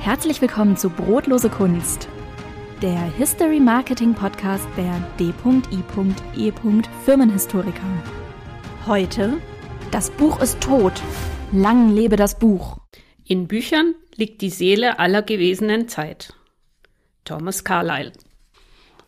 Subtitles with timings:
[0.00, 2.08] Herzlich willkommen zu Brotlose Kunst,
[2.80, 6.52] der History Marketing Podcast der D.I.E.
[7.04, 8.04] Firmenhistoriker.
[8.86, 9.34] Heute
[9.90, 11.02] Das Buch ist tot.
[11.52, 12.78] Lang lebe das Buch.
[13.24, 16.32] In Büchern liegt die Seele aller gewesenen Zeit.
[17.24, 18.12] Thomas Carlyle.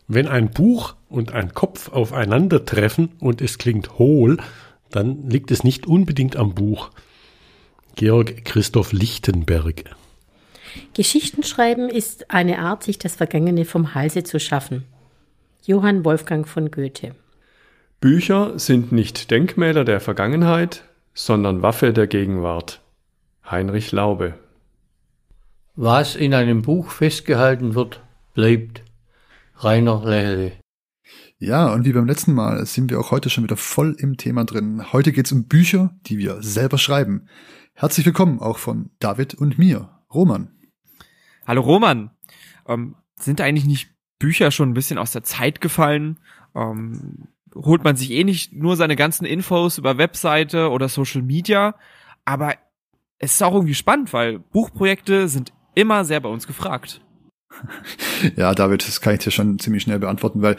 [0.07, 4.37] Wenn ein Buch und ein Kopf aufeinandertreffen und es klingt hohl,
[4.91, 6.91] dann liegt es nicht unbedingt am Buch.
[7.95, 9.95] Georg Christoph Lichtenberg.
[10.93, 14.83] Geschichten schreiben ist eine Art, sich das Vergangene vom Halse zu schaffen.
[15.63, 17.15] Johann Wolfgang von Goethe.
[17.99, 22.81] Bücher sind nicht Denkmäler der Vergangenheit, sondern Waffe der Gegenwart.
[23.49, 24.35] Heinrich Laube.
[25.75, 28.01] Was in einem Buch festgehalten wird,
[28.33, 28.83] bleibt.
[29.57, 30.53] Rainer Lehle.
[31.37, 34.45] Ja, und wie beim letzten Mal sind wir auch heute schon wieder voll im Thema
[34.45, 34.91] drin.
[34.93, 37.27] Heute geht's um Bücher, die wir selber schreiben.
[37.73, 40.49] Herzlich willkommen auch von David und mir, Roman.
[41.51, 42.11] Hallo Roman.
[42.65, 43.89] Ähm, sind eigentlich nicht
[44.19, 46.17] Bücher schon ein bisschen aus der Zeit gefallen?
[46.55, 51.75] Ähm, holt man sich eh nicht nur seine ganzen Infos über Webseite oder Social Media,
[52.23, 52.55] aber
[53.17, 57.01] es ist auch irgendwie spannend, weil Buchprojekte sind immer sehr bei uns gefragt.
[58.37, 60.55] Ja, David, das kann ich dir schon ziemlich schnell beantworten, weil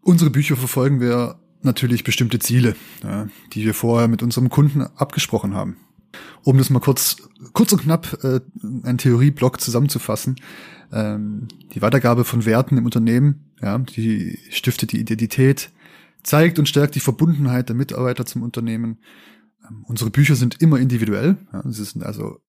[0.00, 5.54] unsere Bücher verfolgen wir natürlich bestimmte Ziele, ja, die wir vorher mit unserem Kunden abgesprochen
[5.54, 5.76] haben.
[6.42, 7.16] Um das mal kurz,
[7.52, 8.40] kurz und knapp äh,
[8.82, 10.36] einen Theorieblock zusammenzufassen.
[10.92, 15.70] Ähm, die Weitergabe von Werten im Unternehmen, ja, die stiftet die Identität,
[16.22, 18.98] zeigt und stärkt die Verbundenheit der Mitarbeiter zum Unternehmen.
[19.68, 21.36] Ähm, unsere Bücher sind immer individuell.
[21.52, 22.40] Ja, sie sind also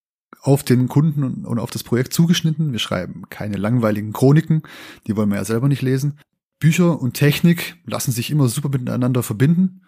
[0.41, 2.71] auf den Kunden und, und auf das Projekt zugeschnitten.
[2.71, 4.63] Wir schreiben keine langweiligen Chroniken,
[5.07, 6.19] die wollen wir ja selber nicht lesen.
[6.59, 9.81] Bücher und Technik lassen sich immer super miteinander verbinden.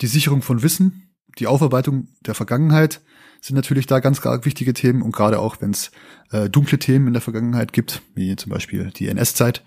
[0.00, 3.00] Die Sicherung von Wissen, die Aufarbeitung der Vergangenheit
[3.40, 5.90] sind natürlich da ganz, ganz wichtige Themen und gerade auch, wenn es
[6.30, 9.64] äh, dunkle Themen in der Vergangenheit gibt, wie zum Beispiel die NS-Zeit.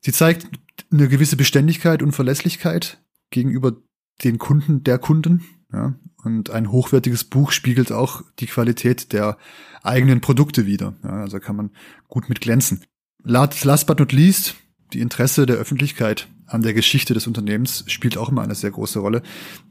[0.00, 0.46] Sie zeigt
[0.92, 3.76] eine gewisse Beständigkeit und Verlässlichkeit gegenüber
[4.22, 5.44] den Kunden der Kunden.
[5.72, 5.94] Ja,
[6.24, 9.36] und ein hochwertiges Buch spiegelt auch die Qualität der
[9.82, 10.96] eigenen Produkte wider.
[11.02, 11.70] Ja, also kann man
[12.08, 12.84] gut mit glänzen.
[13.22, 14.54] Last but not least,
[14.92, 18.98] die Interesse der Öffentlichkeit an der Geschichte des Unternehmens spielt auch immer eine sehr große
[18.98, 19.22] Rolle.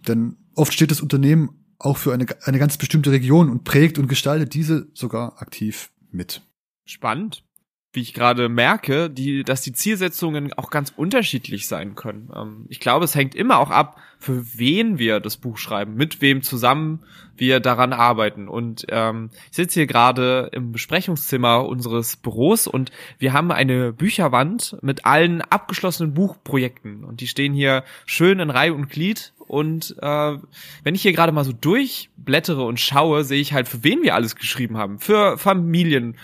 [0.08, 4.08] Denn oft steht das Unternehmen auch für eine, eine ganz bestimmte Region und prägt und
[4.08, 6.42] gestaltet diese sogar aktiv mit.
[6.86, 7.44] Spannend
[7.94, 12.30] wie ich gerade merke, die, dass die Zielsetzungen auch ganz unterschiedlich sein können.
[12.36, 16.22] Ähm, ich glaube, es hängt immer auch ab, für wen wir das Buch schreiben, mit
[16.22, 17.04] wem zusammen
[17.38, 18.48] wir daran arbeiten.
[18.48, 24.78] Und ähm, ich sitze hier gerade im Besprechungszimmer unseres Büros und wir haben eine Bücherwand
[24.82, 27.04] mit allen abgeschlossenen Buchprojekten.
[27.04, 29.34] Und die stehen hier schön in Reihe und Glied.
[29.40, 30.38] Und äh,
[30.84, 34.16] wenn ich hier gerade mal so durchblättere und schaue, sehe ich halt, für wen wir
[34.16, 35.00] alles geschrieben haben.
[35.00, 36.18] Für Familien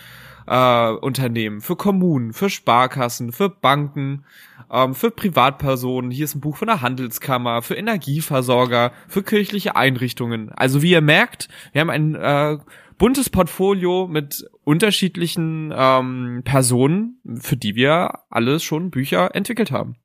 [0.47, 4.25] äh, Unternehmen, für Kommunen, für Sparkassen, für Banken,
[4.71, 6.11] ähm, für Privatpersonen.
[6.11, 10.51] Hier ist ein Buch von der Handelskammer, für Energieversorger, für kirchliche Einrichtungen.
[10.51, 12.57] Also wie ihr merkt, wir haben ein äh,
[12.97, 19.97] buntes Portfolio mit unterschiedlichen ähm, Personen, für die wir alles schon Bücher entwickelt haben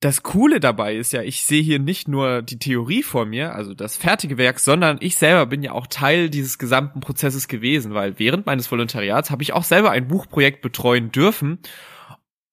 [0.00, 3.74] das Coole dabei ist ja, ich sehe hier nicht nur die Theorie vor mir, also
[3.74, 8.18] das fertige Werk, sondern ich selber bin ja auch Teil dieses gesamten Prozesses gewesen, weil
[8.18, 11.58] während meines Volontariats habe ich auch selber ein Buchprojekt betreuen dürfen.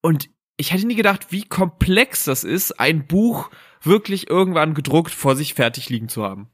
[0.01, 3.49] Und ich hätte nie gedacht, wie komplex das ist, ein Buch
[3.81, 6.49] wirklich irgendwann gedruckt vor sich fertig liegen zu haben.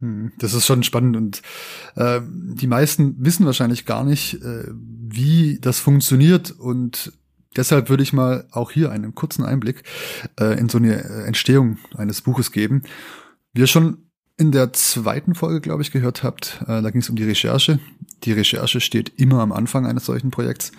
[0.00, 1.42] Hm, das ist schon spannend und
[1.96, 7.12] äh, die meisten wissen wahrscheinlich gar nicht, äh, wie das funktioniert und
[7.56, 9.82] Deshalb würde ich mal auch hier einen kurzen Einblick
[10.40, 12.82] äh, in so eine äh, Entstehung eines Buches geben.
[13.52, 13.98] Wie ihr schon
[14.38, 17.78] in der zweiten Folge, glaube ich, gehört habt, äh, da ging es um die Recherche.
[18.24, 20.72] Die Recherche steht immer am Anfang eines solchen Projekts.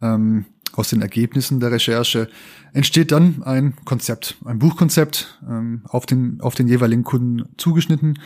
[0.00, 2.28] Ähm, aus den Ergebnissen der Recherche
[2.72, 8.18] entsteht dann ein Konzept, ein Buchkonzept ähm, auf, den, auf den jeweiligen Kunden zugeschnitten.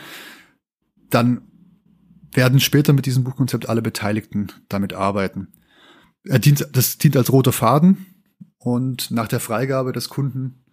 [1.09, 1.41] Dann
[2.33, 5.49] werden später mit diesem Buchkonzept alle Beteiligten damit arbeiten.
[6.23, 8.05] Er dient, das dient als roter Faden
[8.57, 10.63] und nach der Freigabe des Kunden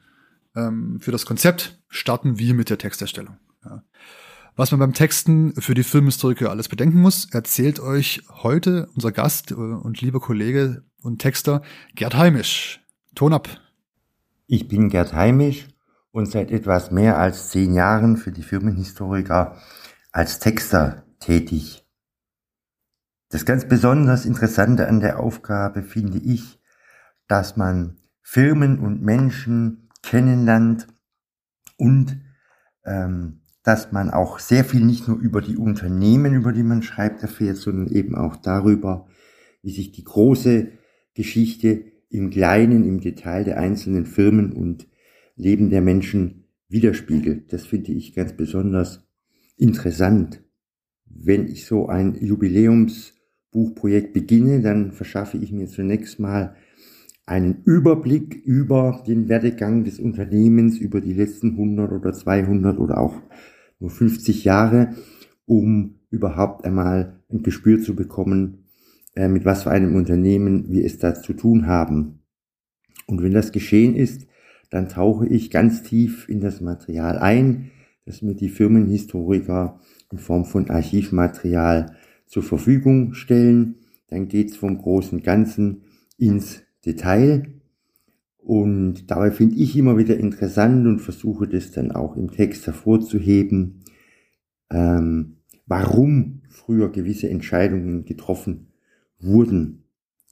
[0.55, 3.37] ähm, für das Konzept starten wir mit der Texterstellung.
[3.65, 3.83] Ja.
[4.57, 9.53] Was man beim Texten für die Filmhistoriker alles bedenken muss, erzählt euch heute unser Gast
[9.53, 11.63] äh, und lieber Kollege und Texter
[11.95, 12.81] Gerd Heimisch.
[13.15, 13.49] Ton ab.
[14.47, 15.69] Ich bin Gerd Heimisch
[16.11, 19.57] und seit etwas mehr als zehn Jahren für die Firmenhistoriker
[20.11, 21.85] als Texter tätig.
[23.31, 26.61] Das ganz besonders Interessante an der Aufgabe finde ich,
[27.27, 30.87] dass man Firmen und Menschen kennenlernt
[31.77, 32.21] und
[32.85, 37.23] ähm, dass man auch sehr viel nicht nur über die Unternehmen, über die man schreibt,
[37.23, 39.07] erfährt, sondern eben auch darüber,
[39.63, 40.69] wie sich die große
[41.13, 44.89] Geschichte im Kleinen, im Detail der einzelnen Firmen und
[45.37, 47.53] Leben der Menschen widerspiegelt.
[47.53, 49.07] Das finde ich ganz besonders
[49.59, 50.43] interessant.
[51.05, 52.15] Wenn ich so ein
[53.53, 56.55] Jubiläumsbuchprojekt beginne, dann verschaffe ich mir zunächst mal
[57.27, 63.21] einen Überblick über den Werdegang des Unternehmens über die letzten 100 oder 200 oder auch
[63.81, 64.95] nur 50 Jahre,
[65.45, 68.65] um überhaupt einmal ein Gespür zu bekommen,
[69.15, 72.21] äh, mit was für einem Unternehmen wir es da zu tun haben.
[73.07, 74.27] Und wenn das geschehen ist,
[74.71, 77.71] dann tauche ich ganz tief in das Material ein,
[78.07, 79.81] das mir die Firmenhistoriker
[80.11, 81.95] in Form von Archivmaterial
[82.29, 83.77] zur Verfügung stellen.
[84.09, 85.83] Dann geht's vom großen Ganzen
[86.17, 87.55] ins Detail.
[88.39, 93.81] Und dabei finde ich immer wieder interessant und versuche das dann auch im Text hervorzuheben,
[94.71, 98.69] ähm, warum früher gewisse Entscheidungen getroffen
[99.19, 99.85] wurden.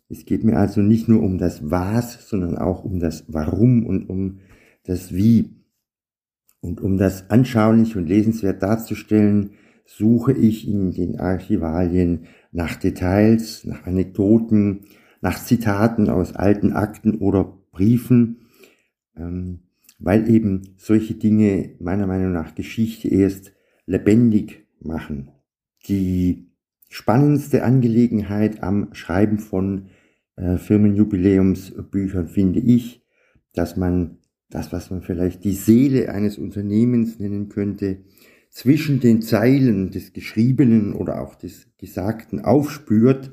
[0.08, 4.08] Es geht mir also nicht nur um das Was, sondern auch um das Warum und
[4.08, 4.38] um
[4.84, 5.56] das Wie.
[6.60, 9.50] Und um das anschaulich und lesenswert darzustellen,
[9.86, 14.82] suche ich in den Archivalien nach Details, nach Anekdoten,
[15.20, 18.40] nach Zitaten aus alten Akten oder Briefen,
[19.16, 19.60] ähm,
[19.98, 23.52] weil eben solche Dinge meiner Meinung nach Geschichte erst
[23.86, 25.30] lebendig machen.
[25.88, 26.50] Die
[26.88, 29.86] spannendste Angelegenheit am Schreiben von
[30.36, 33.02] äh, Firmenjubiläumsbüchern finde ich,
[33.54, 34.18] dass man
[34.50, 37.98] das, was man vielleicht die Seele eines Unternehmens nennen könnte,
[38.56, 43.32] zwischen den Zeilen des Geschriebenen oder auch des Gesagten aufspürt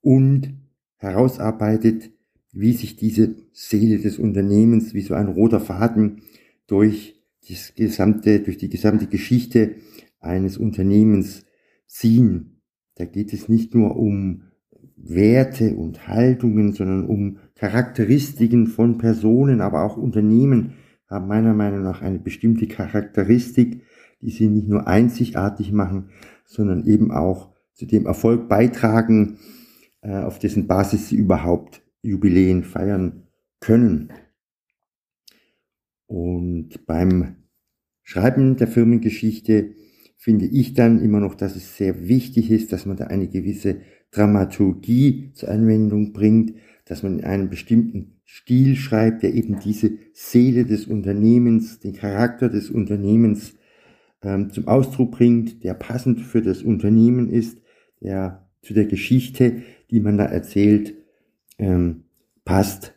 [0.00, 0.52] und
[0.96, 2.10] herausarbeitet,
[2.50, 6.22] wie sich diese Seele des Unternehmens wie so ein roter Faden
[6.66, 9.76] durch das gesamte, durch die gesamte Geschichte
[10.18, 11.44] eines Unternehmens
[11.86, 12.62] ziehen.
[12.96, 14.42] Da geht es nicht nur um
[14.96, 20.72] Werte und Haltungen, sondern um Charakteristiken von Personen, aber auch Unternehmen
[21.06, 23.82] haben meiner Meinung nach eine bestimmte Charakteristik,
[24.20, 26.10] die sie nicht nur einzigartig machen,
[26.44, 29.38] sondern eben auch zu dem Erfolg beitragen,
[30.00, 33.24] äh, auf dessen Basis sie überhaupt Jubiläen feiern
[33.60, 34.12] können.
[36.06, 37.36] Und beim
[38.02, 39.74] Schreiben der Firmengeschichte
[40.16, 43.80] finde ich dann immer noch, dass es sehr wichtig ist, dass man da eine gewisse
[44.12, 46.54] Dramaturgie zur Anwendung bringt,
[46.84, 52.48] dass man in einem bestimmten Stil schreibt, der eben diese Seele des Unternehmens, den Charakter
[52.48, 53.55] des Unternehmens
[54.26, 57.58] ähm, zum Ausdruck bringt, der passend für das Unternehmen ist,
[58.00, 60.94] der zu der Geschichte, die man da erzählt,
[61.58, 62.04] ähm,
[62.44, 62.94] passt.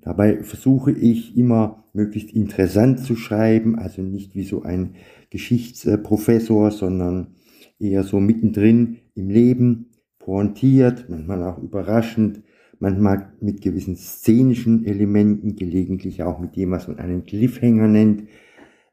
[0.00, 4.94] Dabei versuche ich immer möglichst interessant zu schreiben, also nicht wie so ein
[5.28, 7.34] Geschichtsprofessor, sondern
[7.78, 12.42] eher so mittendrin im Leben, pointiert, manchmal auch überraschend,
[12.78, 18.24] manchmal mit gewissen szenischen Elementen, gelegentlich auch mit dem, was man einen Cliffhanger nennt.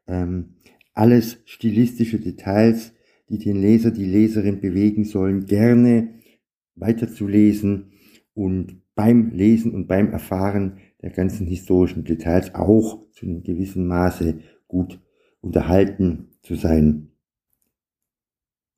[0.06, 0.56] Ähm,
[0.94, 2.92] alles stilistische Details,
[3.28, 6.20] die den Leser, die Leserin bewegen sollen, gerne
[6.74, 7.92] weiterzulesen
[8.34, 14.38] und beim Lesen und beim Erfahren der ganzen historischen Details auch zu einem gewissen Maße
[14.68, 15.00] gut
[15.40, 17.08] unterhalten zu sein.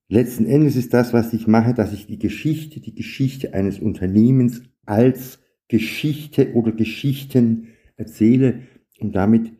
[0.08, 4.62] Letzten Endes ist das, was ich mache, dass ich die Geschichte, die Geschichte eines Unternehmens
[4.84, 8.60] als Geschichte oder Geschichten erzähle
[9.00, 9.52] und damit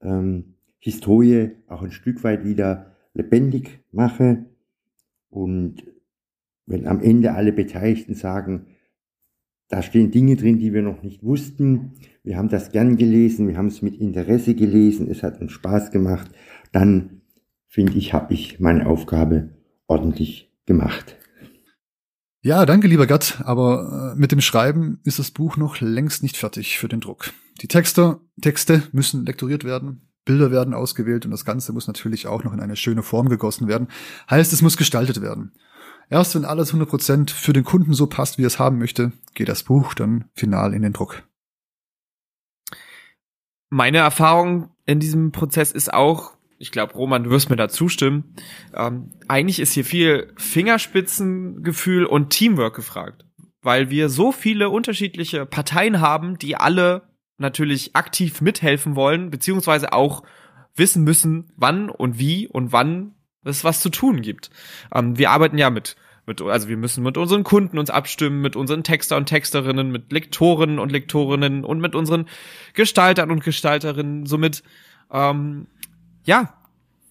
[0.00, 0.51] ähm,
[0.82, 4.46] Historie auch ein Stück weit wieder lebendig mache.
[5.30, 5.84] Und
[6.66, 8.66] wenn am Ende alle Beteiligten sagen,
[9.68, 11.92] da stehen Dinge drin, die wir noch nicht wussten,
[12.24, 15.92] wir haben das gern gelesen, wir haben es mit Interesse gelesen, es hat uns Spaß
[15.92, 16.32] gemacht,
[16.72, 17.22] dann
[17.68, 19.50] finde ich, habe ich meine Aufgabe
[19.86, 21.16] ordentlich gemacht.
[22.42, 26.36] Ja, danke, lieber Gott, aber äh, mit dem Schreiben ist das Buch noch längst nicht
[26.36, 27.32] fertig für den Druck.
[27.60, 32.44] Die Texte, Texte müssen lektoriert werden, Bilder werden ausgewählt und das Ganze muss natürlich auch
[32.44, 33.88] noch in eine schöne Form gegossen werden.
[34.30, 35.52] Heißt, es muss gestaltet werden.
[36.10, 39.48] Erst wenn alles 100% für den Kunden so passt, wie er es haben möchte, geht
[39.48, 41.22] das Buch dann final in den Druck.
[43.70, 48.36] Meine Erfahrung in diesem Prozess ist auch, ich glaube, Roman, du wirst mir da zustimmen.
[48.74, 53.24] Ähm, eigentlich ist hier viel Fingerspitzengefühl und Teamwork gefragt,
[53.62, 57.11] weil wir so viele unterschiedliche Parteien haben, die alle
[57.42, 60.22] natürlich aktiv mithelfen wollen, beziehungsweise auch
[60.74, 64.50] wissen müssen, wann und wie und wann es was zu tun gibt.
[64.94, 68.54] Ähm, wir arbeiten ja mit mit, also wir müssen mit unseren Kunden uns abstimmen, mit
[68.54, 72.28] unseren Texter und Texterinnen, mit Lektoren und Lektorinnen und mit unseren
[72.74, 74.26] Gestaltern und Gestalterinnen.
[74.26, 74.62] Somit
[75.10, 75.66] ähm,
[76.24, 76.54] ja,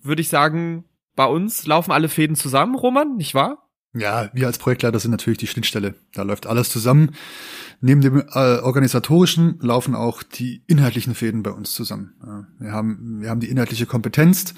[0.01, 0.85] würde ich sagen,
[1.15, 3.69] bei uns laufen alle Fäden zusammen, Roman, nicht wahr?
[3.93, 5.95] Ja, wir als Projektleiter sind natürlich die Schnittstelle.
[6.13, 7.11] Da läuft alles zusammen.
[7.81, 12.13] Neben dem äh, organisatorischen laufen auch die inhaltlichen Fäden bei uns zusammen.
[12.25, 14.53] Ja, wir haben, wir haben die inhaltliche Kompetenz,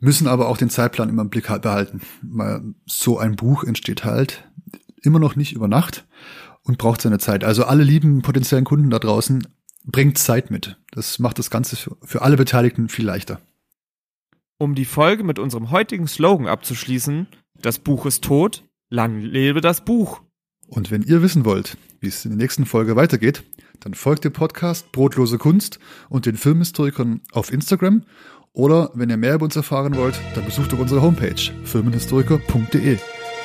[0.00, 2.02] müssen aber auch den Zeitplan immer im Blick halt behalten.
[2.22, 4.44] Weil so ein Buch entsteht halt
[5.02, 6.06] immer noch nicht über Nacht
[6.62, 7.44] und braucht seine Zeit.
[7.44, 9.48] Also alle lieben potenziellen Kunden da draußen,
[9.84, 10.76] bringt Zeit mit.
[10.90, 13.40] Das macht das Ganze für, für alle Beteiligten viel leichter.
[14.58, 17.28] Um die Folge mit unserem heutigen Slogan abzuschließen,
[17.60, 20.22] das Buch ist tot, lang lebe das Buch.
[20.68, 23.42] Und wenn ihr wissen wollt, wie es in der nächsten Folge weitergeht,
[23.80, 28.04] dann folgt dem Podcast Brotlose Kunst und den Filmhistorikern auf Instagram.
[28.52, 32.98] Oder wenn ihr mehr über uns erfahren wollt, dann besucht doch unsere Homepage filmenhistoriker.de.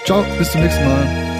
[0.06, 1.33] Ciao, bis zum nächsten Mal.